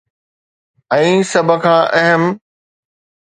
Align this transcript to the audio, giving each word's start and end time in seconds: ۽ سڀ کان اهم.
۽ 0.95 1.11
سڀ 1.31 1.49
کان 1.67 1.81
اهم. 1.99 2.23